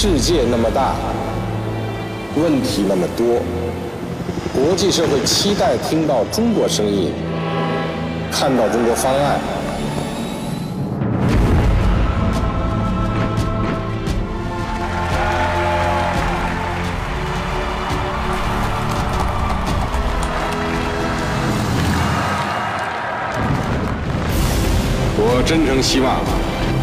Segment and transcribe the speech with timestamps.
[0.00, 0.94] 世界那么大，
[2.36, 3.42] 问题那么多，
[4.54, 7.10] 国际社会期待听到中国声音，
[8.30, 9.40] 看到中国方案。
[25.20, 26.20] 我真诚希望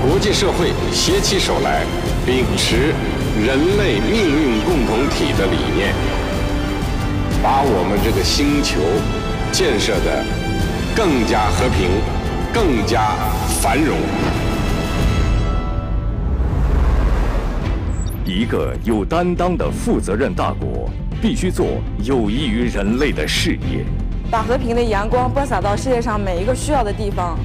[0.05, 1.85] 国际社会携起手来，
[2.25, 2.91] 秉持
[3.45, 5.93] 人类命运共同体的理念，
[7.43, 8.81] 把我们这个星球
[9.51, 10.25] 建设的
[10.95, 11.87] 更加和平、
[12.51, 13.11] 更加
[13.61, 13.95] 繁荣。
[18.25, 20.89] 一个有担当的负责任大国，
[21.21, 21.67] 必须做
[22.03, 23.85] 有益于人类的事业，
[24.31, 27.37] 把和平的阳光播撒到世界上每一个需要的地方。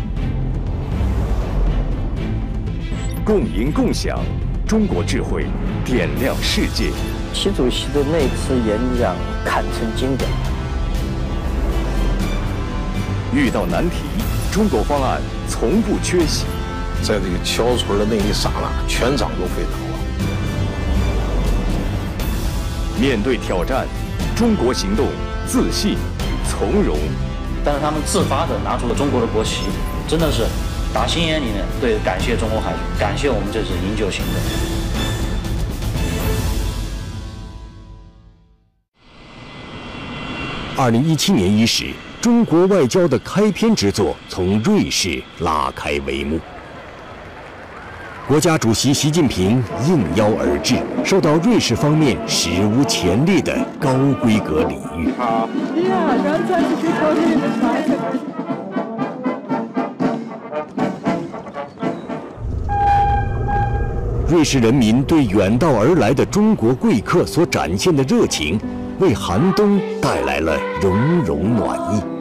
[3.23, 4.19] 共赢共享，
[4.71, 5.47] 中国智慧
[5.85, 6.93] 点亮世界。
[7.35, 10.31] 习主席的那次演讲堪称经典。
[13.35, 13.97] 遇到难题，
[14.53, 16.45] 中国方案从不缺席。
[17.03, 19.99] 在这个敲锤的那一刹那，全场都沸腾了。
[23.01, 23.89] 面对挑战，
[24.37, 25.09] 中国行动
[25.49, 25.97] 自信
[26.49, 26.97] 从容。
[27.65, 29.65] 但是他们自发的拿出了中国的国旗，
[30.07, 30.45] 真的是。
[30.93, 34.35] 打心眼里面对感谢中国海军，感谢我们这次营救行动。
[40.77, 46.41] 二零一七年伊始，中国外交的开篇之作从瑞士拉开帷幕。
[48.27, 50.75] 国家主席习近平应邀而至，
[51.05, 55.13] 受到瑞士方面史无前例的高规格礼遇。
[64.31, 68.61] 瑞士人民对远道而来的中国贵客所展现的热情，
[69.01, 72.20] 为寒冬带来了融融暖意。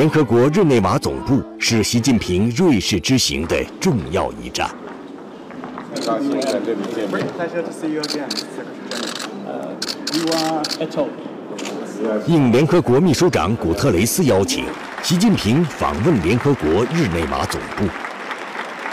[0.00, 4.66] 联合国日内瓦总部是习近平瑞士之行的重要一站。
[12.26, 14.64] 应联合国秘书长古特雷斯邀请，
[15.02, 17.84] 习近平访问联合国日内瓦总部。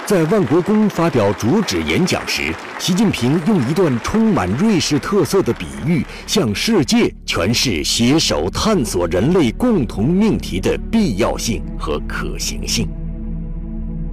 [0.07, 12.87] 在万国宫发表主旨演讲时，习近平用一段充满瑞士特色的比喻，向世界诠释携手探索人类共同命题的必要性和可行性。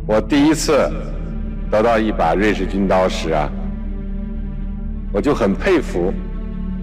[0.05, 0.91] 我第一次
[1.71, 3.49] 得到一把瑞士军刀时啊，
[5.13, 6.13] 我就很佩服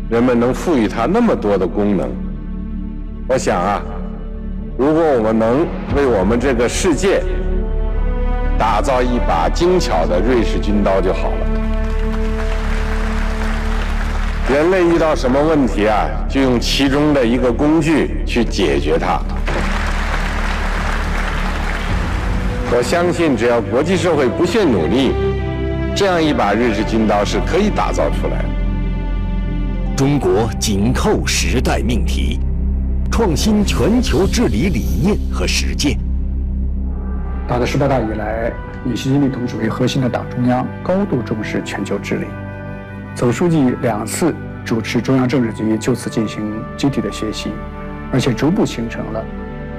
[0.10, 2.10] 人们能赋予它那么多的功能。
[3.28, 3.82] 我想啊，
[4.78, 5.68] 如果我们能
[5.98, 7.22] 为我们这个世界，
[8.62, 11.48] 打造一把精巧的瑞士军刀就好了。
[14.54, 19.20] 人类遇到什么问题啊，就用其中的一个工具去解决它。
[22.72, 25.12] 我相信，只要国际社会不懈努力，
[25.96, 29.96] 这样一把瑞士军刀是可以打造出来的。
[29.98, 32.40] 中国紧扣时代命题，
[33.12, 35.98] 创新全球治理理念和实践。
[37.52, 38.50] 党的十八大以来，
[38.86, 42.26] 以习近平同志为核心的党中央高度重视全球治理，
[43.14, 47.52] 总书记两次主持中央政治局就此进行集体的学习，
[48.14, 49.22] 而且逐步形成了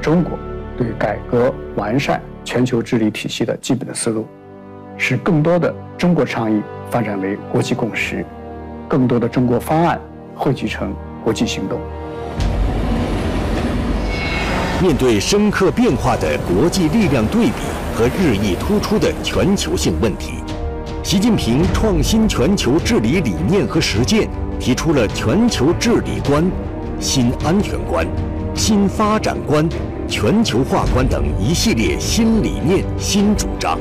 [0.03, 0.39] 中国
[0.77, 4.29] 对改革完善全球治理体系的基本的思路，
[4.99, 8.23] 使更多的中国倡议发展为国际共识，
[8.87, 9.99] 更多的中国方案
[10.35, 10.95] 汇聚成
[11.25, 11.81] 国际行动。
[14.83, 17.53] 面对深刻变化的国际力量对比
[17.95, 20.43] 和日益突出的全球性问题，
[21.05, 26.45] 习近平创新全球治理理念和实践，提出了全球治理观、
[26.99, 28.05] 新安全观、
[28.57, 29.69] 新发展观、
[30.09, 33.79] 全球化观等一系列新理念、新主张，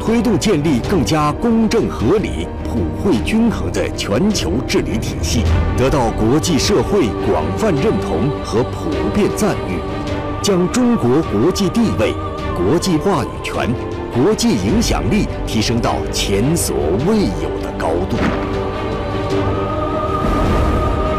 [0.00, 5.44] 推动建立更加公正合理、普惠均衡的全球治理体系，
[5.76, 9.78] 得到国际社会广泛认同和普遍赞誉。
[10.48, 12.14] 将中国国际地位、
[12.56, 13.70] 国际话语权、
[14.14, 16.74] 国际影响力提升到前所
[17.06, 18.16] 未有的高度。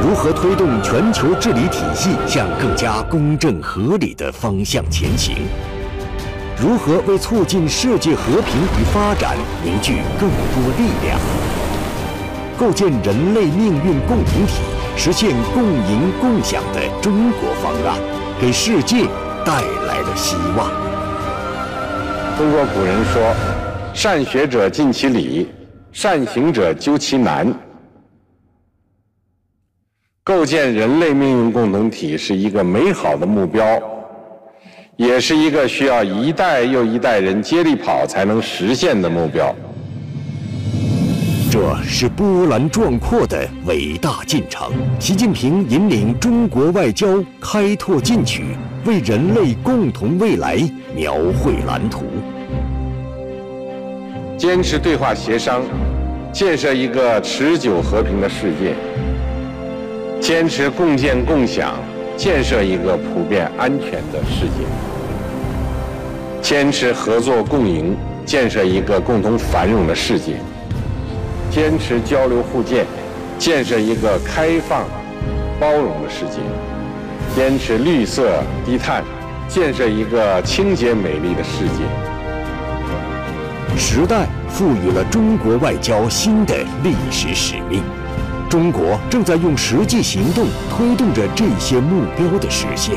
[0.01, 5.35] 如何推动全球治理体系向更加公正合理的方向前行？
[6.59, 11.19] 如何为促进世界和平与发展凝聚更多力量？
[12.57, 14.53] 构建人类命运共同体，
[14.97, 18.01] 实现共赢共享的中国方案，
[18.41, 19.05] 给世界
[19.45, 20.71] 带来了希望。
[22.37, 23.35] 中国古人说
[23.93, 25.49] ：“善学者尽其理，
[25.91, 27.53] 善行者究其难。”
[30.23, 33.77] 构建人类命运共同体是一个美好的目标，
[34.95, 39.53] 也是一个需要一代又一代人接力跑才能实现的目标。
[41.59, 44.71] 这是波澜壮阔的伟大进程。
[44.97, 50.57] 习近平引领中国外交开拓进取，为人类共同未来
[50.95, 52.05] 描绘蓝图。
[54.37, 55.61] 坚持对话协商，
[56.31, 58.73] 建设一个持久和平的世界。
[60.21, 61.75] 坚持共建共享，
[62.15, 64.63] 建设一个普遍安全的世界；
[66.41, 70.35] 坚持合作共赢，建设一个共同繁荣的世界；
[71.49, 72.85] 坚持交流互鉴，
[73.37, 74.85] 建设一个开放、
[75.59, 76.39] 包容的世界；
[77.35, 79.03] 坚持绿色低碳，
[79.47, 81.83] 建设一个清洁美丽的世界。
[83.77, 86.53] 时代赋予了中国外交新的
[86.83, 87.81] 历史使命。
[88.49, 92.95] 中国正在用实际行动推动着这些目标的实现。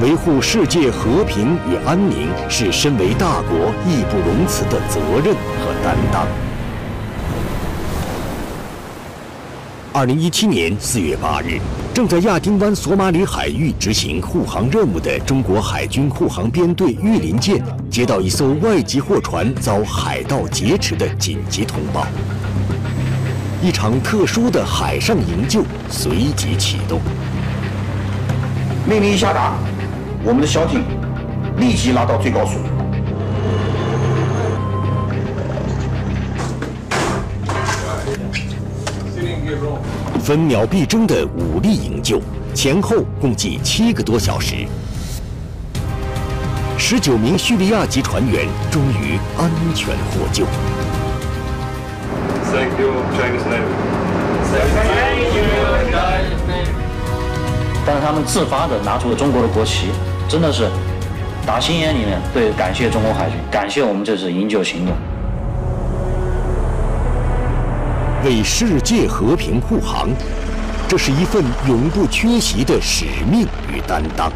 [0.00, 6.47] 维护世界和平与安宁是身为大国义不容辞的责任和担当。
[9.90, 11.58] 二零一七年四月八日，
[11.94, 22.06] 正在亚丁湾索马里海域执行护航任务的中国海军护航编队“玉林舰”接到一艘外籍货船遭海盗劫持的紧急通报。
[23.62, 27.00] 一场特殊的海上营救随即启动。
[28.86, 29.54] 命令一下达，
[30.22, 30.82] 我们的小艇
[31.56, 32.58] 立即拉到最高速。
[40.22, 42.20] 分秒必争的武力营救，
[42.54, 44.66] 前后共计七个多小时，
[46.76, 50.44] 十九名叙利亚籍船员终于安全获救。
[52.52, 53.74] Thank you, Chinese Navy.
[54.50, 55.44] Thank you,
[55.92, 56.70] Chinese Navy.
[57.86, 59.88] 但是他们自发的拿出了中国的国旗，
[60.28, 60.68] 真的是
[61.46, 64.94] 打心眼里面对感谢中国海军，感谢我们这次营救行动，
[68.24, 70.08] 为世界和平护航，
[70.88, 74.32] 这是一份永不缺席的使命与担当。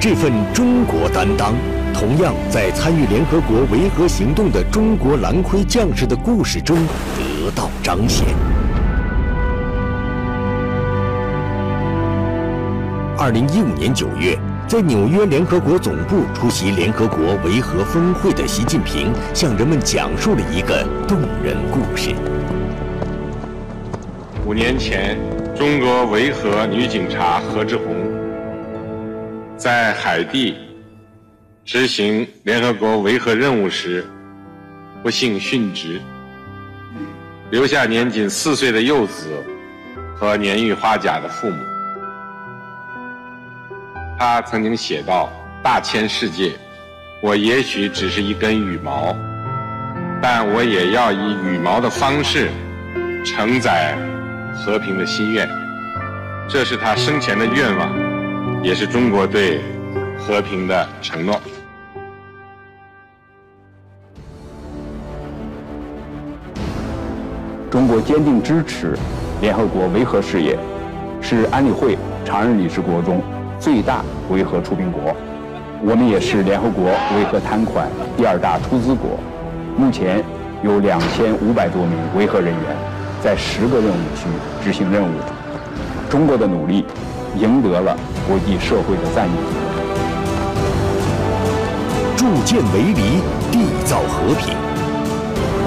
[0.00, 1.54] 这份中国担当。
[1.98, 6.76] 同样在参与联合国维和行动的中国蓝盔将士的故事中
[7.16, 8.26] 得到彰显。
[13.16, 14.38] 二零一五年九月，
[14.68, 22.12] 在纽约联合国总部出席联合国维和峰会的习近平，向人们讲述了一个动人故事。
[24.44, 25.16] 五年前，
[25.54, 27.94] 中国维和女警察何志红
[29.56, 30.56] 在海地。
[31.64, 34.04] 执行联合国维和任务时，
[35.00, 36.00] 不幸殉职，
[37.50, 39.28] 留下年仅四岁的幼子
[40.16, 41.56] 和年逾花甲的父母。
[44.18, 45.28] 他曾经写道
[45.62, 46.52] ：“大千世界，
[47.20, 49.14] 我也许只是一根羽毛，
[50.22, 52.48] 但我也要以羽毛的方式
[53.26, 53.94] 承载
[54.54, 55.46] 和平的心愿。”
[56.48, 57.92] 这是他生前的愿望，
[58.62, 59.60] 也是中国对
[60.18, 61.38] 和平的承诺。
[67.70, 68.96] 中国坚定支持
[69.42, 70.58] 联合国维和事业，
[71.20, 73.20] 是安理会常任理事国中
[73.58, 75.14] 最大维和出兵国。
[75.82, 76.86] 我们也是联合国
[77.16, 79.18] 维和摊款第二大出资国。
[79.76, 80.24] 目前
[80.62, 82.76] 有两千五百多名维和人员
[83.22, 84.26] 在十个任务区
[84.64, 85.12] 执行任务。
[86.08, 86.84] 中国的努力
[87.36, 87.96] 赢得了
[88.26, 89.32] 国际社会的赞誉。
[92.16, 93.20] 铸剑为犁，
[93.52, 94.54] 缔造和平。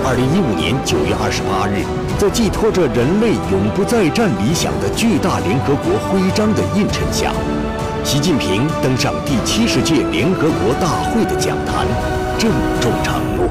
[0.03, 1.85] 二零一五年九月二十八日，
[2.17, 7.31] 在寄托着人类永不再战理想的巨大联合国徽章的映衬下，
[8.03, 11.85] 习近平登上第七十届联合国大会的讲坛，
[12.37, 12.49] 郑
[12.81, 13.47] 重承诺：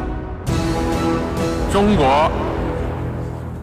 [1.73, 2.31] 中国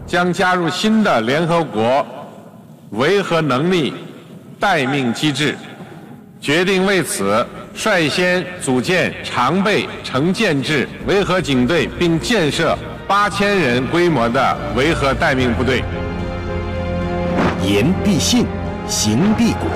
[0.06, 2.06] 将加入新的联合国
[2.90, 3.92] 维和能力
[4.58, 5.56] 待命机制，
[6.40, 7.44] 决定为此。
[7.74, 12.74] 率先组建常备成建制维和警队，并建设
[13.06, 15.84] 八千人规模的维和待命部队。
[17.62, 18.46] 言必信，
[18.88, 19.68] 行必果。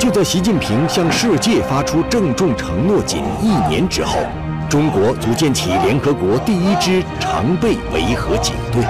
[0.00, 4.20] 就在习近平向世界发出郑重承诺仅一年之后，
[4.66, 8.82] 中国组建起联合国第一支常备维和警队。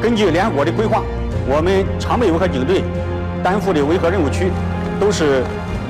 [0.00, 1.02] 根据联合国的规划，
[1.48, 2.84] 我们常备维和警队
[3.42, 4.52] 担负的维和任务区
[5.00, 5.42] 都是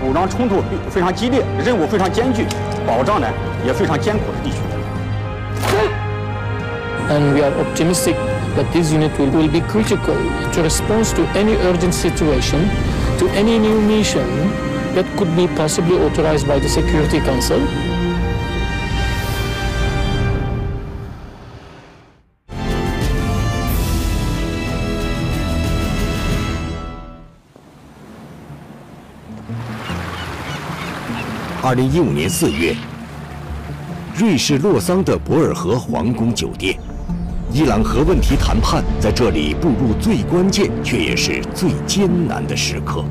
[0.02, 2.46] 武装冲突非常激烈、任务非常艰巨、
[2.86, 3.28] 保障呢
[3.66, 4.56] 也非常艰苦的地区。
[7.10, 8.16] And we are optimistic
[8.56, 10.16] that this unit will, will be critical
[10.54, 12.70] to respond to any urgent situation,
[13.24, 14.28] to any new mission
[14.94, 17.58] that could be possibly authorized by the Security Council.
[31.62, 32.76] 二零一五年四月，
[34.14, 36.78] 瑞士洛桑的博尔河皇宫酒店，
[37.56, 43.04] 伊朗核问题谈判在这里步入最关键却也是最艰难的时刻。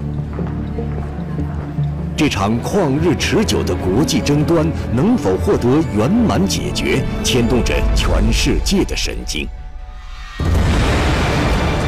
[2.17, 9.47] 这场旷日持久的国际争端能否获得圆满解决，牵动着全世界的神经。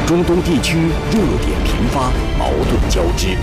[0.06, 0.78] 中东地区
[1.12, 3.36] 热点频发，矛盾交织。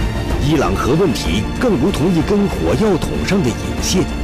[0.44, 4.23] 伊朗核问题更如同一根火药桶上的引线。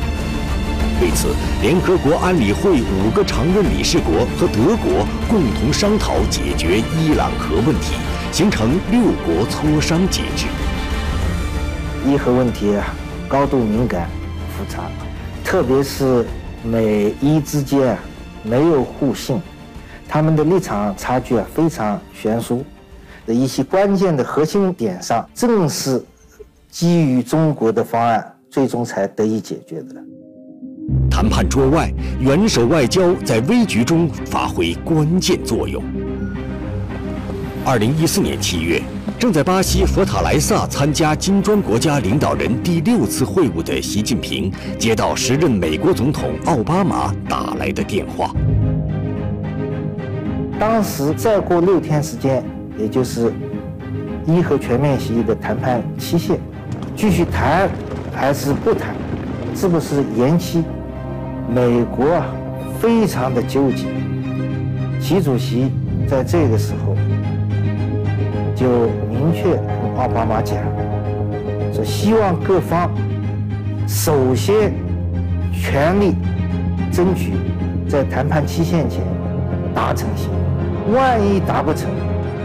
[1.01, 7.95] 为此，联合国安理会五个常任理事国和德国共同商讨解决伊朗核问题，
[8.33, 10.45] 形成六国磋商机制。
[12.05, 12.93] 伊核问题啊，
[13.29, 14.09] 高度敏感、
[14.57, 14.91] 复杂，
[15.41, 16.25] 特别是
[16.63, 17.99] 美伊之间啊，
[18.43, 19.41] 没有互信，
[20.05, 22.61] 他们的立场差距啊非常悬殊。
[23.25, 26.03] 的一些关键的核心点上，正是
[26.69, 29.95] 基于中国的方案，最终才得以解决的。
[31.09, 35.83] 谈判桌外，元首外交在危局中发挥关键作用。
[37.65, 38.81] 二零一四年七月，
[39.17, 48.33] 正在巴西佛塔莱萨参加金砖国家领导人第六次会晤的习近平，接到时任美国总统奥巴马打来的电话。
[50.59, 52.43] 当时再过六天时间。
[52.79, 53.33] 也就是
[54.25, 56.39] 伊核全面协议的谈判期限，
[56.95, 57.69] 继续谈
[58.15, 58.95] 还是不谈？
[59.53, 60.63] 是不是延期？
[61.51, 62.27] 美国啊，
[62.79, 63.87] 非常的纠结。
[64.99, 65.71] 习主席
[66.07, 66.95] 在这个时候
[68.55, 68.67] 就
[69.09, 70.57] 明确跟奥巴马讲，
[71.73, 72.91] 说希望各方
[73.87, 74.73] 首先
[75.51, 76.13] 全力
[76.91, 77.33] 争取
[77.89, 79.01] 在谈判期限前
[79.73, 81.89] 达成协议，万一达不成。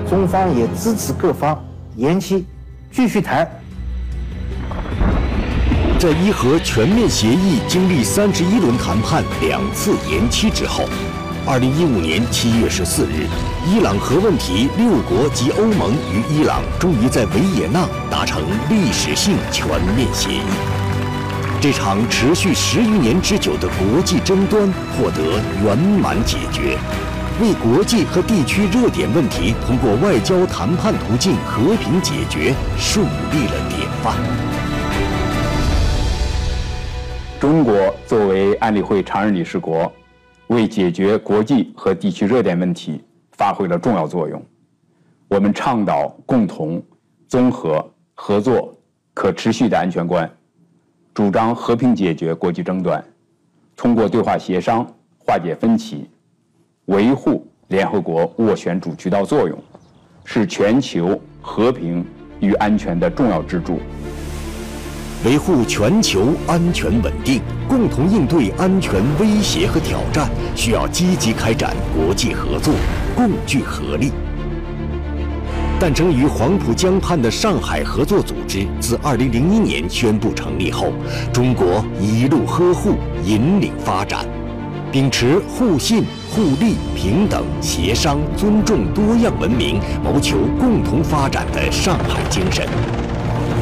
[0.08, 1.62] 中方也支持各方
[1.96, 2.46] 延期
[2.90, 3.46] 继续谈。
[6.04, 10.84] 在伊核全面协议经历三十一轮谈判、两次延期之后，
[11.46, 13.26] 二零一五年七月十四日，
[13.66, 20.42] 伊朗核问题六国及欧盟与伊朗终于在维也纳达成历史性全面协议。
[21.58, 26.76] 这场持续十余年之久的国际争端获得圆满解决。
[27.40, 33.00] 为国际和地区热点问题通过外交谈判途径和平解决树
[33.32, 34.53] 立了典范。
[37.44, 39.92] 中国作为安理会常任理事国，
[40.46, 44.42] 为解决国际和地区热点问题发挥了重要作用。
[45.28, 46.82] 我们倡导共同、
[47.28, 48.74] 综合、合作、
[49.12, 50.26] 可持续的安全观，
[51.12, 53.04] 主张和平解决国际争端，
[53.76, 54.82] 通过对话协商
[55.18, 56.08] 化解分歧。
[56.86, 59.58] 维护联合国斡旋主渠道作用，
[60.24, 62.02] 是全球和平
[62.40, 63.80] 与安全的重要支柱。
[65.25, 72.75] 维护全球安全稳定，共同应对安全威胁和挑战，需要积极开展国际合作，
[73.16, 74.12] 共聚合力。
[75.81, 80.93] 诞生于黄浦江畔的上海合作组织，自2001年宣布成立后，
[81.33, 84.26] 中国一路呵护、引领发展。
[84.93, 92.69] 秉持互信、互利、平等、协商、尊重多样文明，谋求共同发展的上海精神，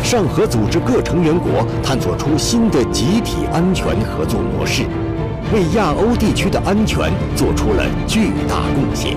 [0.02, 4.82] 上合组织各成员国探索出新的集体安全合作模式，
[5.54, 9.16] 为亚欧地区的安全做出了巨大贡献。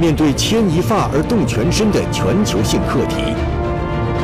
[0.00, 3.16] 面对牵一发而动全身的全球性课题，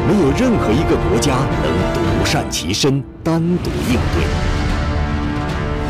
[0.09, 4.54] 没有任何一个国家能独善其身、单独应对。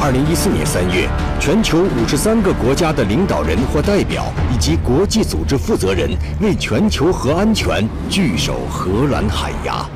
[0.01, 1.09] 二零一四年三月，
[1.41, 6.11] 全球五十三个国家的领导人或代表以及国际组织负责人
[6.41, 9.87] 为全球核安全聚首荷兰海牙。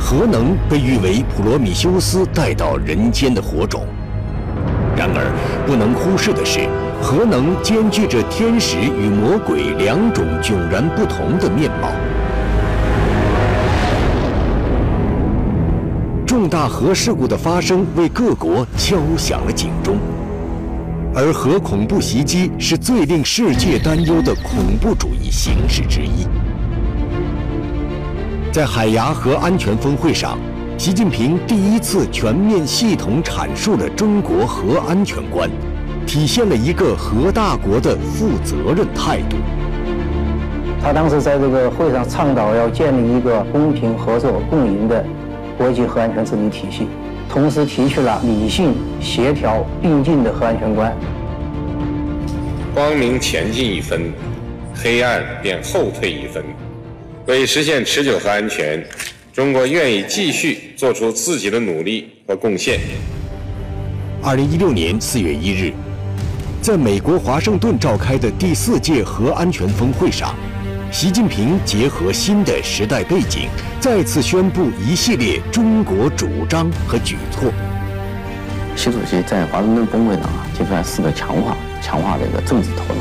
[0.00, 3.86] 核能被誉为普罗米修斯带到人间的火种，
[4.96, 5.30] 然而，
[5.66, 6.66] 不能忽视的是，
[7.00, 11.88] 核能兼具着天使与魔鬼两种迥然不同的面貌。
[16.48, 19.98] 大核事故的发生为各国敲响了警钟，
[21.14, 26.26] 而核恐怖袭击是最令世界担忧的恐怖主义形式之一。
[28.52, 30.38] 在海牙核安全峰会上。
[30.78, 35.50] 习近平第一次全面系统阐述了中国核安全观，
[36.06, 39.36] 体现了一个核大国的负责任态度。
[40.80, 45.04] 他当时在这个会上倡导要建立一个公平合作共赢的
[45.58, 46.86] 国际核安全治理体系，
[47.28, 50.96] 同时提出了理性、协调、并进的核安全观。
[52.72, 54.12] 光明前进一分，
[54.72, 56.44] 黑暗便后退一分。
[57.26, 58.86] 为实现持久和安全。
[59.32, 62.80] 中国愿意继续做出自己的努力和贡献。
[64.20, 65.72] 二零一六年四月一日，
[66.60, 70.34] 在美国华盛顿召开的第四届核安全峰会上，
[70.90, 77.52] 习近平结合新的时代背景，再次宣布一系列中国主张和举措。
[78.74, 83.00] 习主席在华盛顿峰会上啊，提出来四个强化：强化这个政治投入，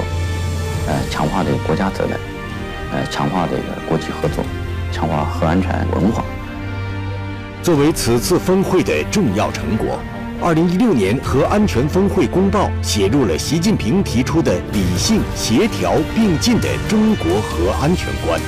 [0.85, 2.19] 呃，强化这个国家责任，
[2.91, 4.43] 呃，强化这个国际合作。
[4.91, 6.23] 强化核安全文化。
[7.61, 9.99] 作为此次峰会的重要成果，
[10.39, 18.39] 二零一六年核安全峰会公报写入了习近平提出的理性、协调、并进的中国核安全观。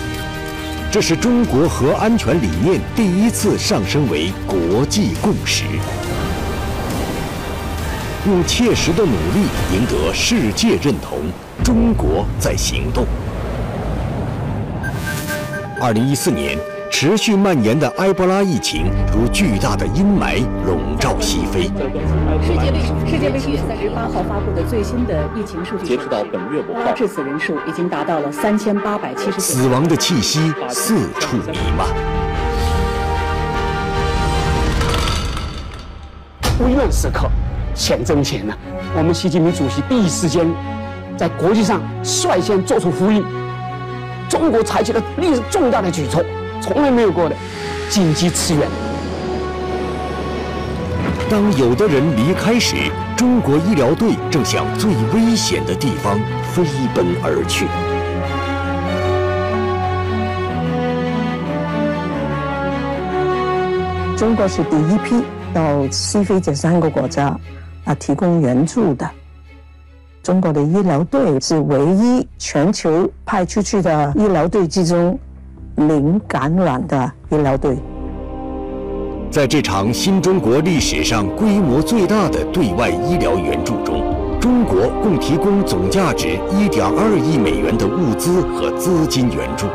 [0.91, 5.65] 这是中国核安全理念第一次上升为国际共识，
[8.27, 11.19] 用切实的努力赢得世界认同。
[11.63, 13.05] 中国在行动。
[15.81, 16.57] 二零一四年，
[17.01, 21.61] 持续蔓延的埃博拉疫情如巨大的阴霾笼罩西非。
[21.61, 31.87] 世界卫世界卫生组织八号发布的最新的疫情数据，截止到本月五号，致死人数已经达到了三千八百七十死亡的气息四处弥漫。
[36.67, 37.29] 危难时刻，
[37.73, 38.53] 钱挣钱呢？
[38.97, 40.45] 我们习近平主席第一时间
[41.15, 43.23] 在国际上率先做出呼应。
[44.27, 46.21] 中国采取了历史重大的举措，
[46.61, 47.35] 从来没有过的
[47.89, 48.67] 紧急驰援。
[51.29, 52.75] 当有的人离开时，
[53.15, 56.19] 中国医疗队正向最危险的地方
[56.51, 56.63] 飞
[56.95, 57.67] 奔而去。
[64.17, 67.37] 中国是第一批到西非这三个国家
[67.85, 69.09] 啊提供援助的。
[70.21, 75.17] 中国的医疗队是唯一全球派出去的医疗队之中
[75.87, 77.77] 零感染的医疗队。
[79.31, 84.03] 在这场新中国历史上规模最大的对外医疗援助中，
[84.41, 89.67] 中国共提供总价值1.2亿美元的物资和资金援助，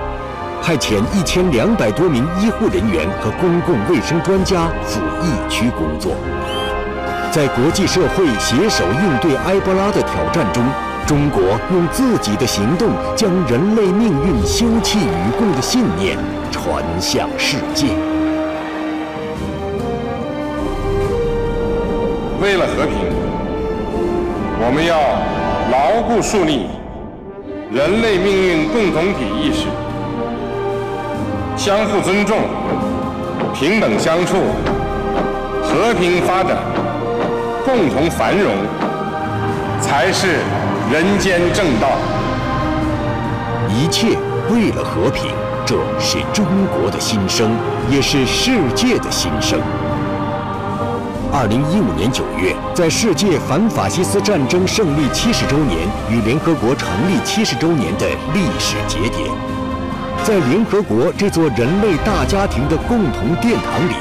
[0.61, 6.17] 派遣1200多名医护人员和公共卫生专家赴疫区工作。
[7.31, 10.65] 在国际社会携手应对埃博拉的挑战中，
[11.07, 16.17] 中国用自己的行动将人类命运休戚与共的信念
[16.51, 17.89] 传向世界。
[22.41, 22.97] 为了和平，
[24.61, 24.97] 我们要
[25.71, 26.67] 牢固树立
[27.71, 29.67] 人类命运共同体意识，
[31.57, 32.39] 相互尊重，
[33.55, 34.37] 平等相处，
[35.63, 36.57] 和平发展。
[37.65, 38.53] 共同繁荣
[39.81, 40.41] 才是
[40.91, 41.89] 人间正道。
[43.69, 44.19] 一切
[44.51, 45.31] 为了和平，
[45.65, 47.57] 这是中国的心声，
[47.91, 49.59] 也是世界的心声。
[51.33, 59.29] 二零一五年九月，在世界反法西斯战争胜利七十周年与联合国成立七十周年的历史节点，
[60.23, 63.95] 在联合国这座人类大家庭的共同殿堂里。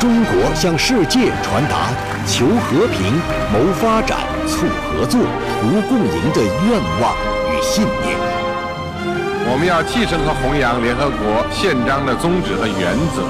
[0.00, 1.92] 中国向世界传达
[2.26, 3.14] 求和平、
[3.52, 7.14] 谋发展、促合作、图共赢的愿望
[7.50, 8.16] 与信念。
[9.46, 13.22] 我们要继承和弘扬联合国宪章的宗旨和原则，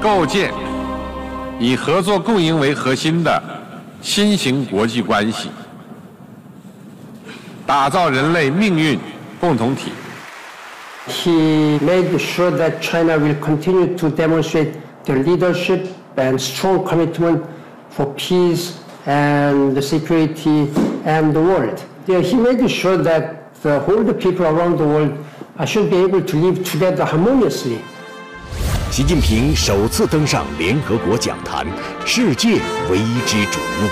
[0.00, 0.52] 构建
[1.58, 3.42] 以合作共赢为核心的
[4.00, 5.50] 新型国际关系，
[7.66, 8.98] 打造人类命运
[9.40, 9.92] 共同体。
[11.08, 14.72] He made sure that China will continue to demonstrate.
[15.04, 17.42] their leadership and strong commitment
[17.88, 20.68] for peace and the security
[21.04, 21.82] and the world.
[22.06, 25.12] Yeah, he made sure that the whole the people around the world
[25.66, 27.78] should be able to live together harmoniously.
[28.90, 31.66] 习近平首次登上联合国讲坛，
[32.04, 32.54] 世界
[32.90, 33.88] 为之瞩目。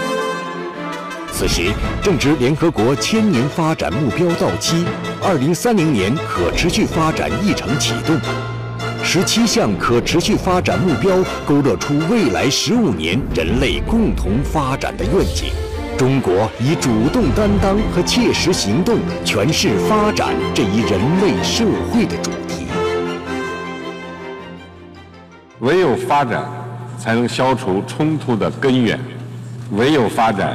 [1.31, 1.71] 此时
[2.03, 4.85] 正值联合国千年发展目标到期，
[5.23, 8.19] 二零三零年可持续发展议程启动，
[9.11, 15.47] 十七项可持续发展目标勾勒出未来十五年人类共同发展的愿景。
[15.97, 22.67] 中国以主动担当和切实行动诠释发展这一人类社会的主题。
[25.61, 26.45] 唯有发展，
[26.99, 28.99] 才能消除冲突的根源；
[29.73, 30.55] 唯有发展，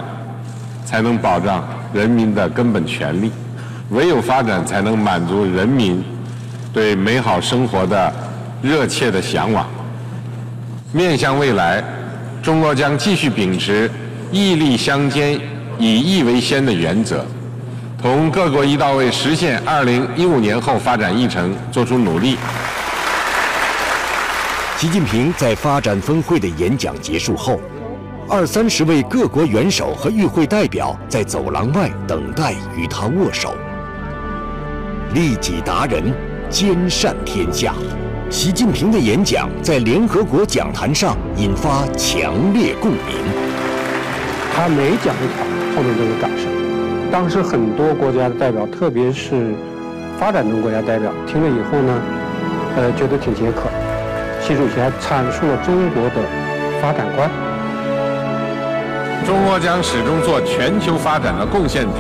[0.86, 3.32] 才能保障人民的根本权利；
[3.90, 6.04] 唯有发展，才能满足人民
[6.72, 8.14] 对美好生活的
[8.64, 9.68] 热切的向往。
[10.94, 11.84] 面向未来，
[12.42, 13.92] 中国将继续秉持。
[14.32, 15.40] 义利相兼、
[15.78, 17.24] 以义为先的原则，
[18.02, 22.38] 同各国一道为实现二零一五年后发展议程作出努力。
[24.78, 27.60] 习近平在发展峰会的演讲结束后，
[28.28, 33.54] 二三十位各国元首和与会代表在走廊外等待与他握手。
[35.14, 36.12] 利己达人，
[36.50, 37.76] 兼善天下。
[38.34, 43.00] 习近平的演讲在联合国讲坛上引发强烈共鸣。
[44.56, 46.48] 他每讲一条，后面都有掌声。
[47.12, 49.54] 当时很多国家的代表，特别是
[50.18, 52.02] 发展中国家代表，听了以后呢，
[52.76, 53.70] 呃，觉得挺解渴。
[54.42, 56.16] 习主席还阐述了中国的
[56.82, 57.30] 发展观。
[59.28, 62.00] 中国将始终做全球发展的贡献者，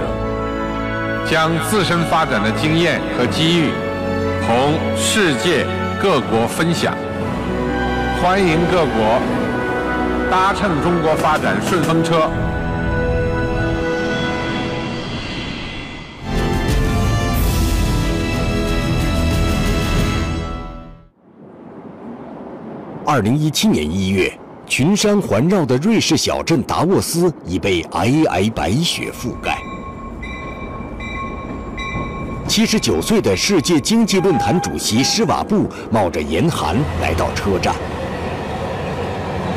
[1.30, 3.70] 将自身发展的经验和机遇
[4.48, 5.64] 同世界
[6.04, 6.98] 各国分享，
[8.22, 9.22] 欢迎各国
[10.30, 12.30] 搭乘中国发展顺风车。
[23.06, 29.63] 二零一七年一月，群山环绕的瑞士小镇达沃斯已被皑皑白雪覆盖。
[32.54, 37.74] 七十九岁的世界经济论坛主席施瓦布冒着严寒来到车站，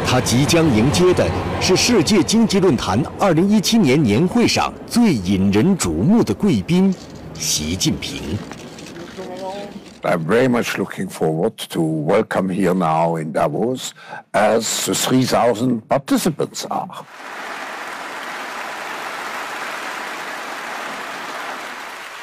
[0.06, 1.28] 他即将迎接的
[1.60, 6.90] 是世界经济论坛二零一七年年会上最引人瞩目的贵宾——
[7.38, 8.38] 习近平。
[10.02, 13.90] I'm very much looking forward to welcome here now in Davos
[14.32, 16.88] as the 3,000 participants are.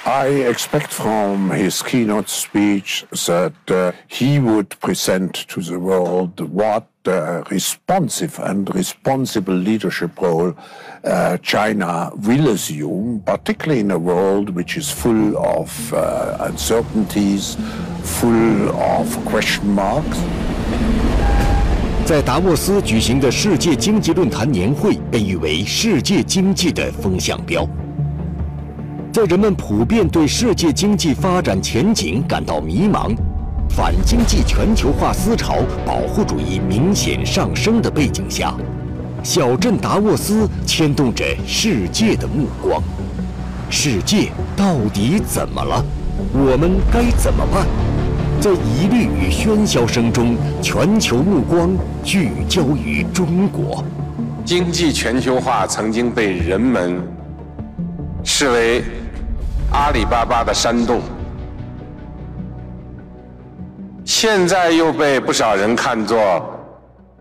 [0.05, 6.87] I expect from his keynote speech that uh, he would present to the world what
[7.05, 10.55] uh, responsive and responsible leadership role
[11.05, 17.57] uh, China will assume, particularly in a world which is full of uh, uncertainties,
[18.03, 20.19] full of question marks.
[22.07, 27.69] 在达沃斯举行的世界经济论坛年会被誉为世界经济的风向标。
[29.14, 33.16] 在人们普遍对世界经济发展前景感到迷茫。
[33.70, 38.56] 反经济全球化思潮、保护主义明显上升的背景下，
[39.22, 42.82] 小镇达沃斯牵动着世界的目光。
[43.70, 45.86] 世界到底怎么了？
[46.34, 47.68] 我们该怎么办？
[48.42, 51.70] 在疑虑与喧嚣声中，全球目光
[52.04, 53.84] 聚焦于中国。
[54.44, 57.00] 经济全球化曾经被人们
[58.24, 58.84] 视为
[59.74, 61.02] 阿里巴巴的山洞。
[64.06, 66.20] 现在又被不少人看作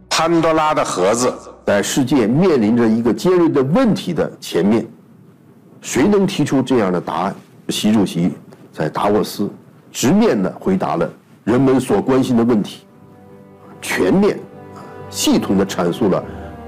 [0.08, 1.32] 潘多拉的盒子。
[1.64, 4.84] 在世界面临着一个尖锐的问题的前面，
[5.80, 7.34] 谁能提出这样的答案？
[7.68, 8.32] 习主席
[8.72, 9.48] 在达沃斯
[9.92, 11.08] 直面的回答了
[11.44, 12.84] 人们所关心的问题，
[13.80, 14.38] 全面、
[15.08, 16.22] 系统的阐述了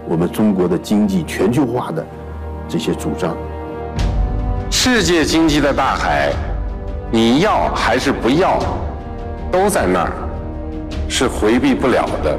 [0.08, 2.06] 我们中国的经济全球化的
[2.68, 3.36] 这些主张。
[4.86, 6.30] 世界经济的大海，
[7.10, 8.58] 你要还是不要？
[9.50, 10.12] 都在那儿，
[11.08, 12.38] 是回避不了的。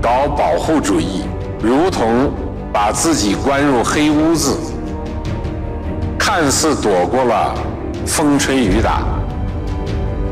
[0.00, 1.22] 搞保护主义，
[1.60, 2.30] 如同
[2.72, 4.56] 把自己关入黑屋子，
[6.16, 7.56] 看似躲过了
[8.06, 9.02] 风吹雨打，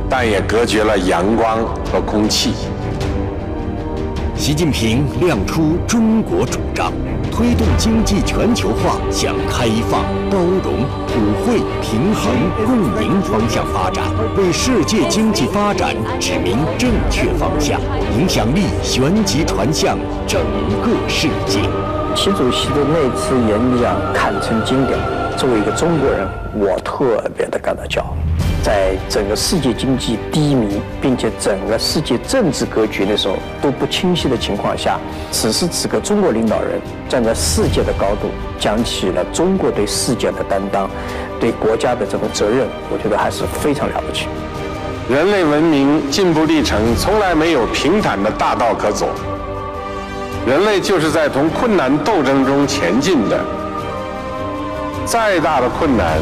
[0.09, 1.59] 但也隔绝了阳光
[1.91, 2.55] 和空气。
[4.37, 6.93] 习近平亮出中国主张。
[7.39, 12.35] 推动经济全球化向开放、包容、普惠、平衡、
[12.67, 14.03] 共赢方向发展，
[14.37, 17.81] 为世界经济发展指明正确方向，
[18.19, 19.97] 影响力旋即传向
[20.27, 20.41] 整
[20.83, 21.61] 个世界。
[22.17, 24.99] 习主席的那次演讲堪称经典，
[25.37, 28.17] 作为一个中国人，我特别的感到骄傲。
[28.63, 34.99] 在整个世界经济低迷，并且整个世界政治格局的时候都不清晰的情况下，
[35.31, 40.91] 此时此刻中国领导人站在世界的高度，讲起了中国对世界的担当，
[41.41, 44.27] 对国家的这种责任，我觉得还是非常了不起。
[45.09, 49.09] 人类文明进步历程从来没有平坦的大道可走，
[50.47, 53.39] 人类就是在同困难斗争中前进的。
[55.07, 56.19] 再大的困难。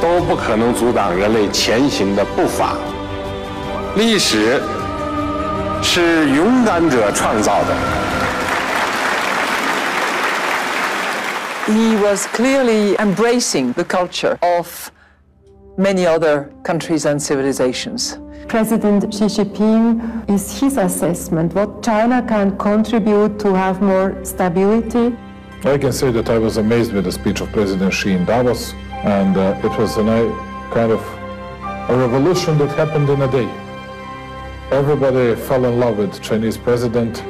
[0.00, 2.76] 都不可能阻挡人类前行的步伐。
[3.96, 4.60] 历史
[5.82, 7.74] 是勇敢者创造的。
[11.66, 14.90] He was clearly embracing the culture of
[15.76, 18.18] many other countries and civilizations.
[18.46, 25.16] President Xi Jinping is his assessment what China can contribute to have more stability.
[25.64, 28.72] I can say that I was amazed with the speech of President Xi in Davos
[29.03, 30.31] And uh, it was a night,
[30.71, 31.01] kind of
[31.89, 33.47] a revolution that happened in a day.
[34.71, 37.21] Everybody fell in love with Chinese president.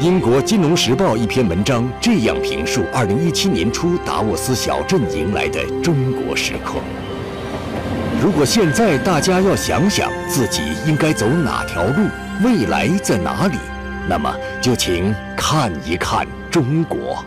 [0.00, 6.80] 英国《金融时报》一篇文章这样评述2017年初达沃斯小镇迎来的中国时刻：
[8.20, 12.08] 如果现在大家要想想自己应该走哪条路，
[12.42, 13.58] 未来在哪里，
[14.08, 17.24] 那么就请看一看中国。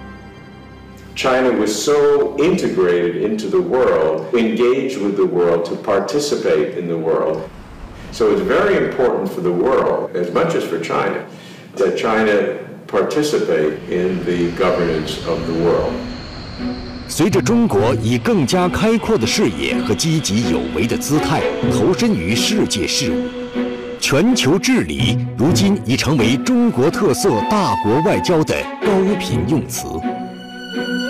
[1.15, 6.97] China was so integrated into the world, engaged with the world to participate in the
[6.97, 7.41] world.
[8.11, 11.25] So it's very important for the world, as much as for China,
[11.77, 15.93] that China participate in the governance of the world.
[17.07, 23.15] 随着中国以更加开阔的视野和积极有为的姿态投身于世界事务，
[24.01, 29.87] 全球治理如今已成为中国特色大国外交的高频用词。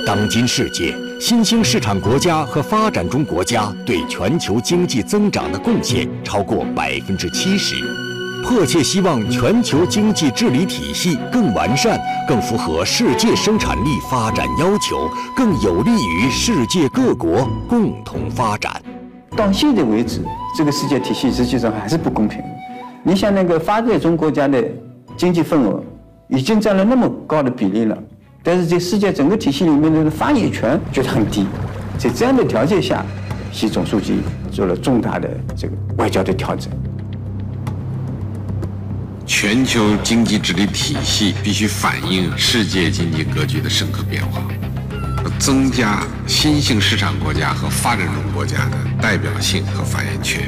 [0.05, 7.75] 当今世界，新兴市场国家和发展中国家对全球经济增长的贡献超过百分之七十，
[8.43, 18.79] 迫切希望全球经济治理体系更完善、更符合世界生产力发展要求、更有利于世界各国共同发展。
[19.35, 20.21] 到现在为止，
[20.55, 22.39] 这个世界体系实际上还是不公平。
[23.01, 24.63] 你像那个发展中国家的
[25.17, 25.81] 经济份额，
[26.27, 27.97] 已经占了那么高的比例了。
[28.47, 31.47] 但是在世界整个体系里面的发言权觉得很低，
[31.97, 33.03] 在这样的条件下，
[33.51, 34.19] 习总书记
[34.51, 35.27] 做了重大的
[35.57, 36.71] 这个外交的调整。
[39.25, 44.43] 全球经济治理体系必须反映世界经济格局的深刻变化，
[45.39, 50.43] 增加新兴市场国家和发展中国家的代表性和发言权。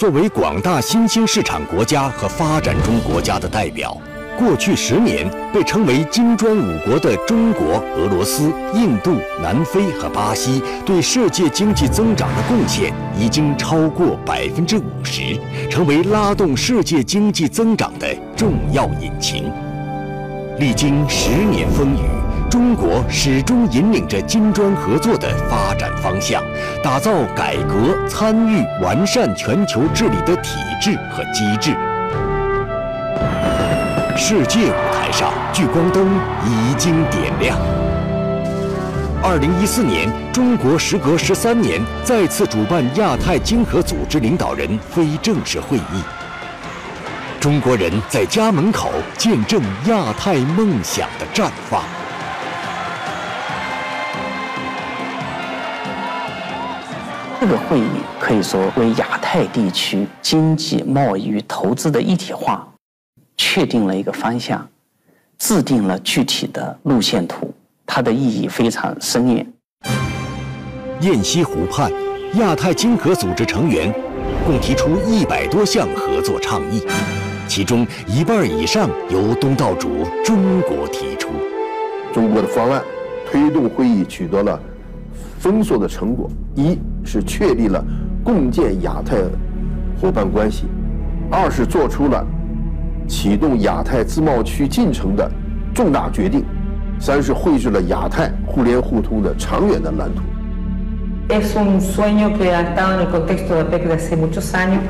[0.00, 3.94] 作为广大新兴市场国家和发展中国家的代表，
[4.38, 19.52] 过去十年被称为“金砖五国”的中国、俄罗斯、印度、南非和巴西，对世界经济增长的贡献已经超过百分之五十，成为拉动世界经济增长的重要引擎。
[20.58, 22.19] 历经十年风雨。
[22.50, 26.42] 中国始终引领着金砖合作的发展方向，
[26.82, 31.70] 打造改革、参与、完善全球治理的体制和机制。
[34.16, 36.08] 世界舞台上，聚光灯
[36.44, 37.56] 已经点亮。
[39.22, 46.02] 二零一四年，中国时隔十三年再次主办亚太经合组织领导人非正式会议。
[47.38, 51.84] 中国人在家门口见证亚太梦想的绽放。
[57.40, 62.68] 这个会议可以说为亚太地区经济、贸易与投资的一体化
[63.38, 64.68] 确定了一个方向，
[65.38, 67.50] 制定了具体的路线图，
[67.86, 69.46] 它的意义非常深远。
[71.00, 71.90] 雁西湖畔，
[72.34, 73.90] 亚太经合组织成员
[74.44, 76.82] 共提出一百多项合作倡议，
[77.48, 81.30] 其中一半以上由东道主中国提出。
[82.12, 82.84] 中国的方案
[83.24, 84.60] 推动会议取得了。
[85.40, 87.82] 丰硕的成果，一是确立了
[88.22, 89.16] 共建亚太
[89.98, 90.66] 伙伴关系，
[91.30, 92.22] 二是做出了
[93.08, 95.30] 启动亚太自贸区进程的
[95.72, 96.44] 重大决定，
[96.98, 100.20] 三是绘制了亚太互联互通的长远的蓝图。
[101.30, 104.82] Es un sueño que ha estado en el contexto de la PEC de hace muchos años.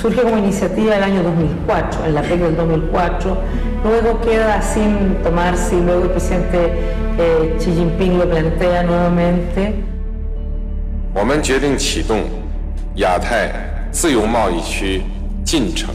[0.00, 3.36] Surge como iniciativa el año 2004, en la PEC del 2004.
[3.84, 6.72] Luego queda sin tomarse y luego el presidente
[7.18, 9.87] eh, Xi Jinping lo plantea nuevamente.
[11.20, 12.30] 我们决定启动
[12.98, 13.50] 亚太
[13.90, 15.02] 自由贸易区
[15.44, 15.92] 进程，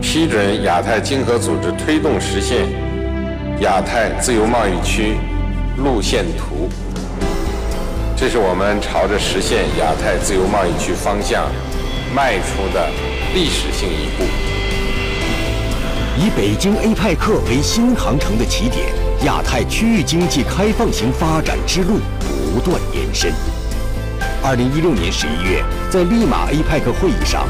[0.00, 2.68] 批准亚太经合组织推动实现
[3.58, 5.16] 亚太自由贸易区
[5.78, 6.70] 路线图。
[8.16, 11.50] 这是我们朝着实现亚太自由贸易区方向
[12.14, 12.88] 迈出的
[13.34, 14.22] 历史性一步。
[16.16, 18.86] 以北京 APEC 为新航程的起点，
[19.24, 21.98] 亚太区域经济开放型发展之路
[22.52, 23.32] 不断延伸。
[24.44, 27.48] 二零一六年十一月，在利马 APEC 会议上，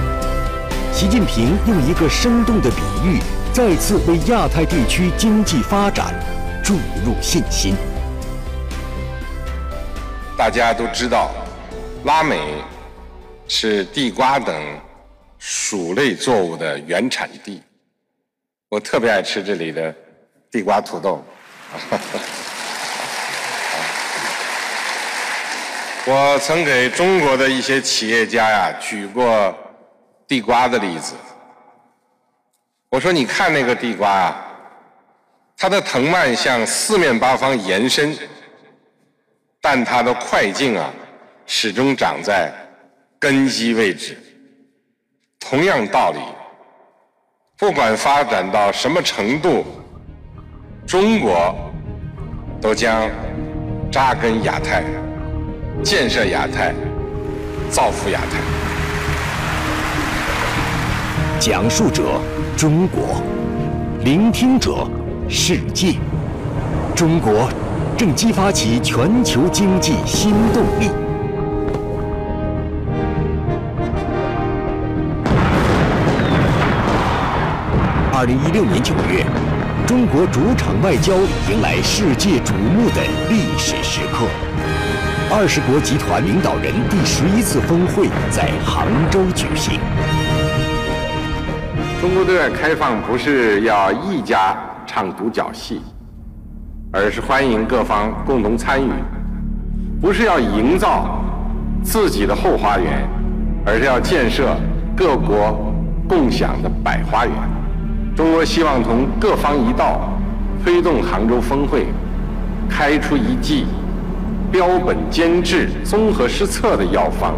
[0.92, 3.18] 习近平用一个生动的比喻，
[3.52, 6.14] 再次为亚太地区经济发展
[6.62, 7.74] 注入信心。
[10.38, 11.32] 大家都知道，
[12.04, 12.62] 拉美
[13.48, 14.54] 是地瓜等
[15.40, 17.60] 薯类作物的原产地。
[18.68, 19.92] 我特别爱吃这里的
[20.48, 21.24] 地瓜土豆。
[26.04, 29.54] 我曾给中国的一些企业家呀举过
[30.26, 31.14] 地瓜的例子。
[32.90, 34.46] 我说：“你看那个地瓜啊，
[35.56, 38.16] 它的藤蔓向四面八方延伸，
[39.60, 40.92] 但它的快茎啊
[41.46, 42.52] 始终长在
[43.18, 44.18] 根基位置。
[45.38, 46.18] 同样道理。”
[47.56, 49.64] 不管发展到什么程度，
[50.84, 51.54] 中国
[52.60, 53.08] 都将
[53.88, 54.82] 扎根亚太，
[55.80, 56.74] 建设亚太，
[57.70, 58.38] 造福亚太。
[61.40, 62.20] 讲述者：
[62.56, 63.20] 中国，
[64.04, 64.86] 聆听者：
[65.28, 65.94] 世界。
[66.94, 67.48] 中国
[67.96, 70.88] 正激发起全球经济新动力。
[78.14, 79.26] 二零一六年九月，
[79.84, 81.12] 中国主场外交
[81.50, 84.26] 迎来世界瞩目的历史时刻。
[85.34, 89.80] 二十国集团领导人第十一次峰会在杭州举行。
[92.02, 94.54] 中国对外开放不是要一家
[94.86, 95.80] 唱独角戏，
[96.92, 98.90] 而是欢迎各方共同参与；
[100.02, 101.18] 不是要营造
[101.82, 103.08] 自己的后花园，
[103.64, 104.54] 而是要建设
[104.94, 105.72] 各国
[106.06, 107.34] 共享的百花园。
[108.14, 110.12] 中国希望同各方一道，
[110.62, 111.86] 推动杭州峰会
[112.68, 113.64] 开出一剂
[114.52, 117.34] 标本兼治、综合施策的药方，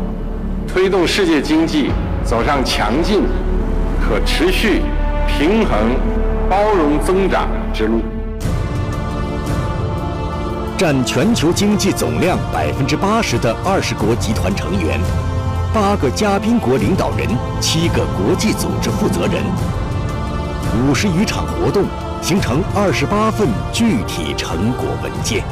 [0.66, 1.92] 推动世界经济
[2.24, 3.22] 走上强劲、
[4.03, 4.83] 可持续、
[5.29, 5.94] 平衡、
[6.50, 8.00] 包容增长之路。
[10.77, 14.98] 占全球经济总量百分之八十的二十国集团成员，
[15.72, 17.29] 八个嘉宾国领导人，
[17.61, 19.40] 七个国际组织负责人。
[20.85, 21.85] 五十余场活动，
[22.20, 25.44] 形成二十八份具体成果文件。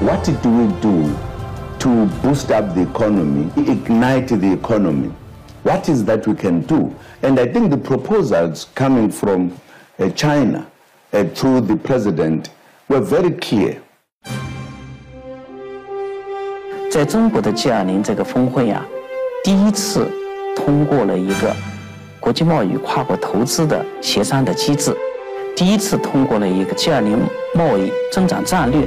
[0.00, 1.14] What do we do
[1.78, 5.10] to boost up the economy, ignite the economy?
[5.62, 6.94] What is that we can do?
[7.22, 9.52] And I think the proposals coming from
[9.98, 10.66] uh, China
[11.12, 12.50] uh, through the president
[12.88, 13.76] were very clear.
[16.90, 18.84] 在中国的 G20 这个峰会啊，
[19.44, 20.08] 第一次
[20.56, 21.54] 通过了一个。
[22.22, 24.94] 国际贸易跨国投资的协商的机制，
[25.56, 27.16] 第一次通过了一个 G20
[27.54, 28.86] 贸易增长战略，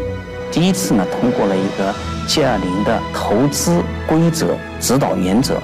[0.50, 1.94] 第一次呢通过了一个
[2.26, 5.60] G20 的投资规则指导原则，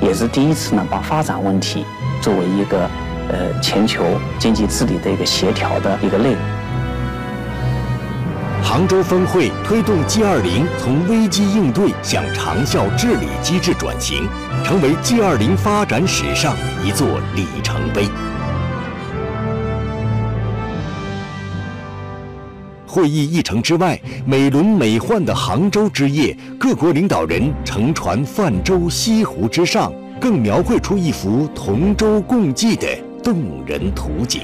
[0.00, 1.84] 也是第一次呢把发展问题
[2.20, 2.88] 作为一个
[3.28, 4.04] 呃全球
[4.38, 6.40] 经济治理的一个协调的一个内容。
[8.62, 14.28] 杭州峰会推动 G20 从危机应对向长效治理机制转型，
[14.64, 18.08] 成为 G20 发展史上一座里程碑。
[22.88, 32.86] 会议议程之外，美轮美奂的杭州之夜，各国领导人乘船泛舟西湖之上，更描绘出一幅同舟共济的
[33.22, 34.40] 动人图景。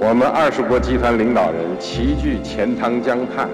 [0.00, 3.48] 我们二十国集团领导人齐聚钱塘江畔，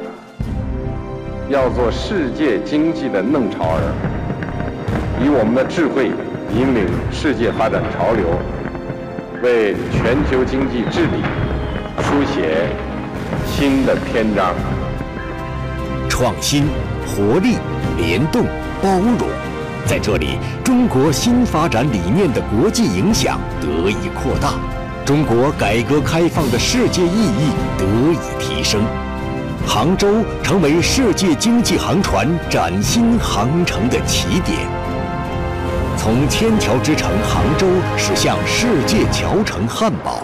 [1.51, 3.93] 要做世界经济的弄潮儿，
[5.23, 6.11] 以我们的智慧
[6.57, 8.27] 引领世界发展潮流，
[9.43, 11.21] 为全球经济治理
[12.03, 12.69] 书写
[13.47, 14.55] 新的篇章。
[16.09, 16.67] 创新、
[17.07, 17.57] 活力、
[17.97, 18.47] 联动、
[18.81, 19.29] 包容，
[19.87, 24.55] 在这里，中国新发展理念的国际影响得以扩大。
[25.05, 28.83] 中国改革开放的世界意义得以提升，
[29.67, 34.59] 杭州成为世界经济航船崭新航程的起点。
[35.97, 37.67] 从千桥之城杭州
[37.97, 40.23] 驶向世界桥城汉堡。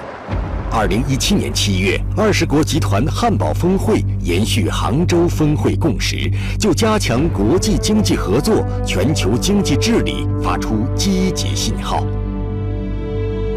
[0.72, 12.06] 二零一七年七月，二十国集团汉堡峰会延续杭州峰会共识，就加强国际经济合作、全球经济治理发出积极信号。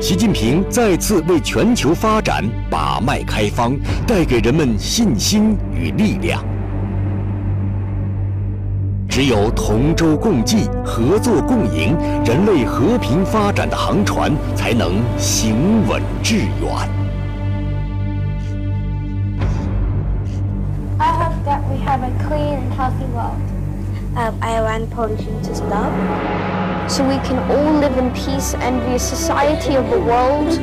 [0.01, 6.43] 习近平再次为全球发展把脉开方，带给人们信心与力量。
[9.07, 11.95] 只有同舟共济、合作共赢，
[12.26, 17.03] 人类和平发展的航船才能行稳致远。
[21.86, 23.38] Have a clean and healthy world.
[24.15, 25.91] Um, I want pollution to stop.
[26.89, 30.59] So we can all live in peace and be a society of the world.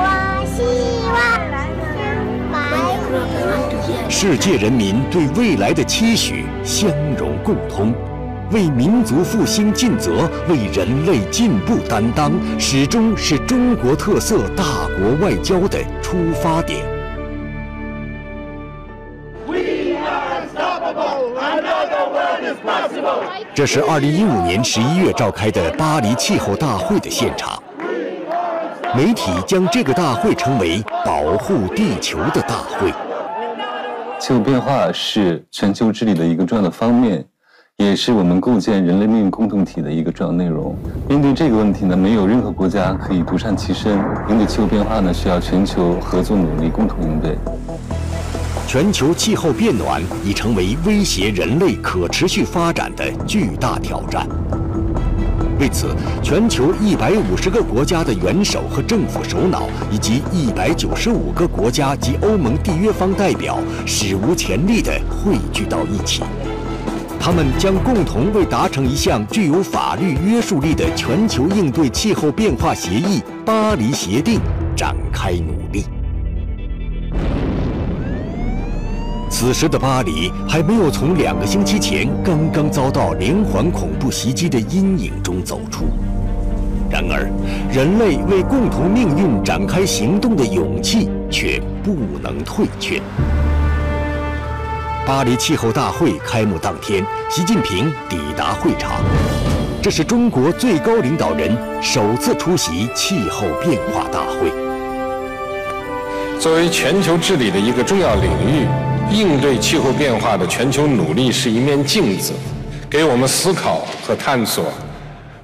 [0.00, 0.62] 我希
[1.12, 1.48] 望
[4.10, 7.94] 世界人民对未来的期许相融共通，
[8.52, 14.64] 为民族复兴尽责，为人类进步担当，始终是中国特色大
[14.98, 16.97] 国外交的出发点。
[23.54, 27.62] 这是二零一五年十一月召开的巴黎气候大会的现场。
[28.96, 32.92] 媒体将这个大会称为“保护地球的大会”。
[34.18, 37.24] 气候变化是全球治理的一个重要的方面，
[37.76, 40.74] 也是我们构建人类命运共同体的一个重要内容。
[41.08, 43.98] 面对这个问题呢，没有任何国家可以独善其身。
[44.28, 47.36] 应对气候变化呢，需要全球合作努力，共同应对。
[48.68, 54.28] 全球气候变暖已成为威胁人类可持续发展的巨大挑战。
[55.58, 55.86] 为此，
[56.22, 66.22] 全球一百五十个国家的元首和政府首脑，以及一百九十五个国家及欧盟缔约方代表，史无前例地汇聚到一起。
[67.18, 74.38] 他们将共同为达成一项具有法律约束力的全球应对气候变化协议——巴黎协定
[74.76, 75.86] 展开努力。
[79.40, 85.84] 此时的巴黎还没有从两个星期前刚刚遭到连环恐怖袭击的阴影中走出。
[86.90, 87.30] 然而，
[87.72, 93.00] 人类为共同命运展开行动的勇气却不能退却。
[95.06, 98.90] 巴黎气候大会开幕当天，习近平抵达会场，
[99.80, 104.50] 这是中国最高领导人首次出席气候变化大会。
[106.40, 108.66] 作为全球治理的一个重要领域。
[109.10, 112.32] 应对气候变化的全球努力是一面镜子，
[112.90, 114.72] 给我们思考和探索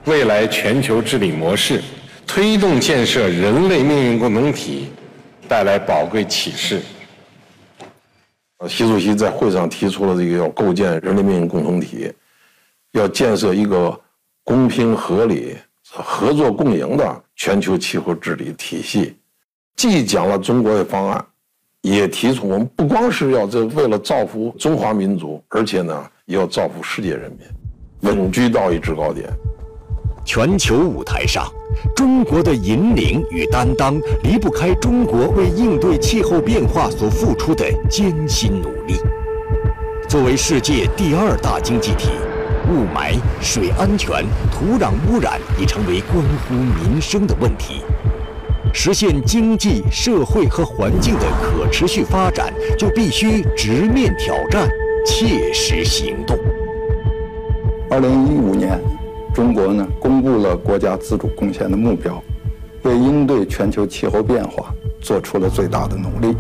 [0.05, 1.83] 未来全球治理模式、
[2.27, 4.91] 推动建设人类命运共同体
[5.49, 6.83] 带来宝贵启示。
[8.69, 12.13] 习主席在会上提出了这个要构建人类命运共同体，
[12.93, 13.99] 要建设一个
[14.45, 15.57] 公平合理、
[15.91, 19.17] 合作共赢的全球气候治理体系，
[19.75, 21.25] 既讲了中国的方案。
[21.91, 29.29] 也提出，我们不光是要这为了造福中华民族，而且呢，也要造福世界人民，稳居到一制高点。
[30.25, 31.47] 全球舞台上，
[31.95, 38.95] 中国的引领与担当离不开中国为应对气候变化所付出的艰辛努力。
[40.09, 42.09] 作为世界第二大经济体，
[42.71, 47.83] 雾霾、水安全、土壤污染已成为关乎民生的问题。
[48.77, 54.69] 实现经济社会和环境的可持续发展，就必须直面挑战，
[55.07, 56.37] 切实行动。
[57.89, 58.81] 二零一五年，
[59.33, 62.21] 中国呢公布了国家自主贡献的目标，
[62.83, 66.37] 为应对全球气候变化做出了最大的努力，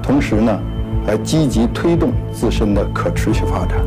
[0.00, 0.56] 同时呢，
[1.04, 3.84] 还积极推动自身的可持续发展。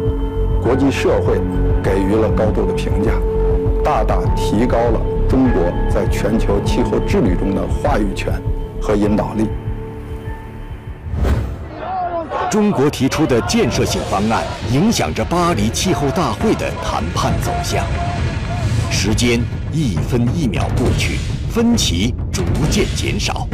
[0.61, 1.39] 国际社会
[1.81, 3.13] 给予了高度的评价，
[3.85, 4.99] 大大提高了。
[5.27, 8.33] 中国在全球气候治理中的话语权
[8.81, 9.47] 和引导力。
[12.49, 17.85] 中国提出的建设性方案影响着巴黎气候大会的谈判走向。
[18.91, 19.41] 时间
[19.73, 21.17] 一分一秒过去，
[21.51, 23.47] 分歧逐渐减少。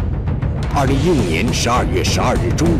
[0.76, 2.78] 二零一五年十二月十二日中午，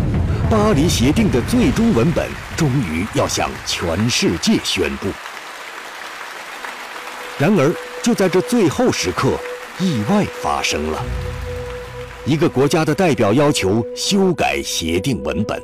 [0.49, 5.07] 巴黎协定的最终文本终于要向全世界宣布。
[7.39, 7.73] 然而。
[8.03, 9.28] 就在这最后时刻，
[9.80, 11.03] 意外发生了。
[12.24, 15.61] 一个国家的代表要求修改协定文本。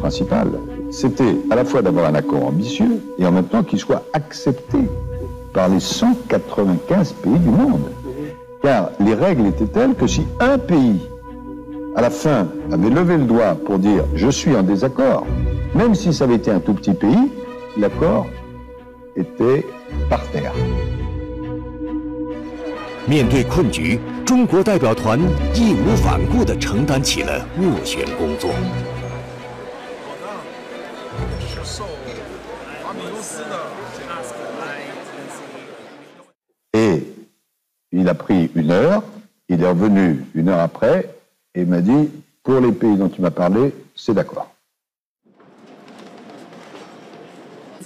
[0.00, 0.48] principal,
[0.92, 4.78] c'était à la fois d'avoir un accord ambitieux et en même temps qu'il soit accepté
[5.52, 7.90] par les 195 pays du monde.
[8.62, 11.00] Car les règles étaient telles que si un pays,
[11.96, 15.26] à la fin, avait levé le doigt pour dire je suis en désaccord,
[15.74, 17.30] même si ça avait été un tout petit pays,
[17.76, 18.26] l'accord
[19.16, 19.64] était
[20.08, 20.52] par terre.
[23.06, 25.18] 面对困局，中国代表团
[25.54, 28.50] 义无反顾地承担起了斡旋工作。
[36.72, 37.02] Et
[37.90, 39.02] il a pris une heure,
[39.48, 41.08] il est revenu une heure après
[41.54, 42.10] et il m'a dit,
[42.44, 44.52] pour les pays dont tu m'as parlé, c'est d'accord.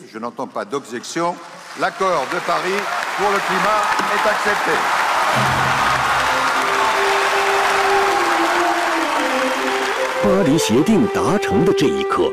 [0.08, 1.34] Je n'entends pas d'objection.
[1.80, 2.82] L'accord de Paris
[3.16, 3.80] pour le climat
[4.12, 5.05] est accepté.
[10.27, 12.29] 巴黎协定达成的这一刻，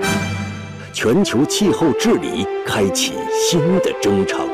[0.93, 4.49] 全球气候治理开启新的征程。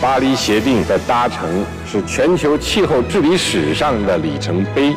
[0.00, 4.92] 巴黎协定的达成是全球气候治理史上的里程碑，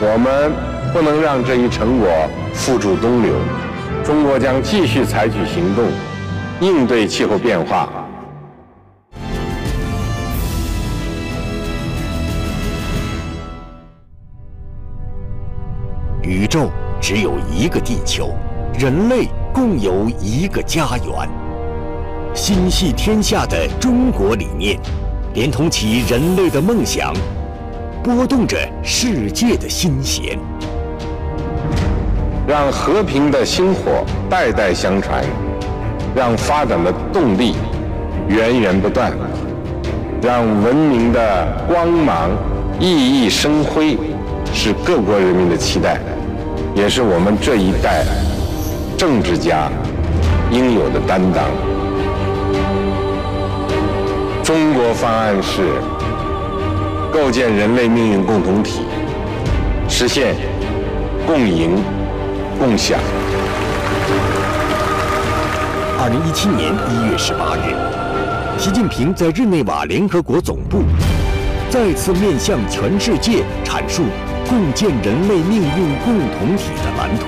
[0.00, 0.52] 我们
[0.92, 2.08] 不能让这一成果
[2.52, 3.32] 付诸东流。
[4.02, 5.84] 中国将继续采取行动，
[6.58, 7.88] 应对气候变化。
[16.34, 16.68] 宇宙
[17.00, 18.34] 只有一个地球，
[18.76, 21.28] 人类共有一个家园。
[22.34, 24.76] 心系天下的中国理念，
[25.32, 27.14] 连同起人类的梦想，
[28.02, 30.36] 拨动着世界的心弦。
[32.48, 35.24] 让和平的星火代代相传，
[36.16, 37.54] 让发展的动力
[38.26, 39.12] 源源不断，
[40.20, 42.30] 让文明的光芒
[42.80, 43.96] 熠熠生辉，
[44.52, 46.00] 是各国人民的期待，
[46.74, 48.04] 也是我们这一代
[48.96, 49.70] 政治家
[50.50, 51.44] 应有的担当。
[54.42, 55.62] 中国方案是
[57.12, 58.82] 构建人类命运共同体，
[59.88, 60.34] 实现
[61.26, 61.82] 共赢。
[62.56, 63.00] 共享。
[65.98, 67.74] 二零一七年一月十八日，
[68.56, 70.84] 习近平在日内瓦联合国总部
[71.68, 74.04] 再次面向全世界阐述
[74.48, 77.26] 共建人类命运共同体的蓝图。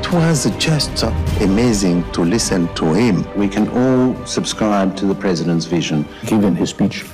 [0.00, 1.04] It was just
[1.40, 3.24] amazing to listen to him.
[3.36, 6.06] We can all subscribe to the president's vision.
[6.24, 7.04] Given his speech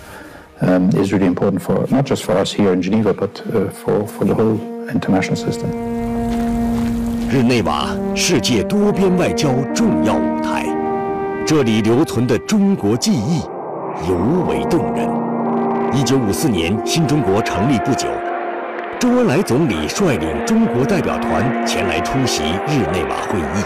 [0.61, 4.07] um, is really important for not just for us here in Geneva, but uh, for,
[4.07, 5.71] for the whole international system.
[7.29, 10.65] 日内瓦，世界多边外交重要舞台，
[11.45, 13.41] 这里留存的中国记忆
[14.09, 14.15] 尤
[14.49, 15.24] 为动人。
[15.93, 18.09] 一九五四年，新中国成立不久，
[18.99, 23.65] 周恩来总理率领中国代表团前来出席日内瓦会议，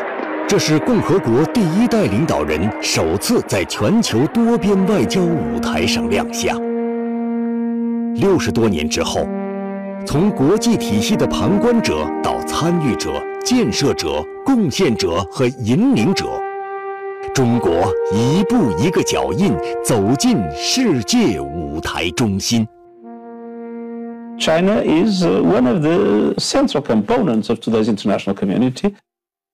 [0.48, 6.58] 这是共和国第一代领导人首次在全球多边外交舞台上亮相。
[8.14, 9.26] 六十多年之后，
[10.06, 13.10] 从国际体系的旁观者到参与者。
[13.44, 16.26] 建设者、贡献者和引领者，
[17.38, 22.66] 中国一步一个脚印走进世界舞台中心。
[24.36, 28.92] China is uh, one of the central components of today's international community.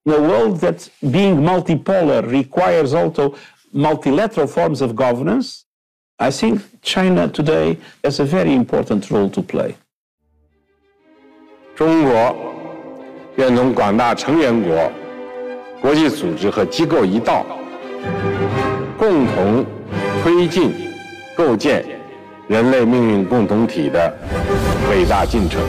[0.06, 3.34] In a world that being multipolar requires also
[3.74, 5.64] multilateral forms of governance,
[6.18, 9.74] I think China today has a very important role to play.
[11.76, 12.34] 中国
[13.36, 14.90] 愿同广大成员国、
[15.82, 17.44] 国际组织和机构一道，
[18.98, 19.64] 共同
[20.22, 20.72] 推进
[21.36, 21.84] 构建
[22.48, 24.12] 人类命运共同体的
[24.90, 25.60] 伟大进程。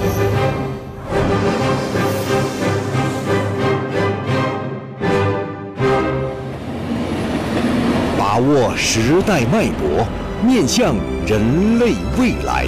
[8.17, 10.05] 把握时代脉搏，
[10.45, 10.95] 面向
[11.25, 12.67] 人类未来。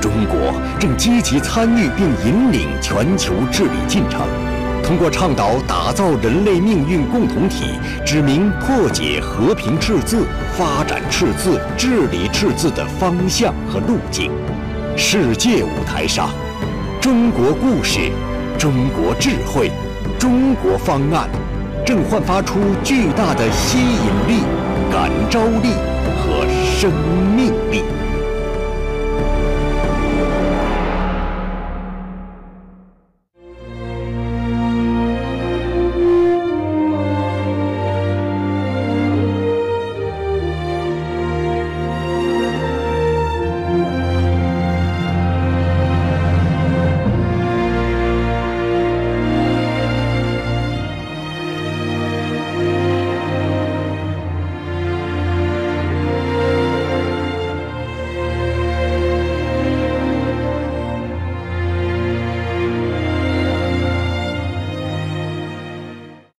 [0.00, 4.20] 中国正积极参与并引领全球治理进程，
[4.84, 7.64] 通过倡导打造人类命运共同体，
[8.04, 14.30] 指明破解和平赤字、发展赤字、治理赤字的方向和路径。
[14.94, 16.28] 世界舞台上，
[17.00, 18.12] 中国故事、
[18.58, 19.72] 中国智慧、
[20.18, 21.30] 中国方案，
[21.86, 24.42] 正焕发出巨大的吸引力、
[24.92, 25.70] 感召力
[26.20, 26.44] 和
[26.78, 26.92] 生
[27.34, 27.53] 命。